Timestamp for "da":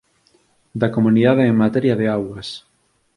0.79-0.87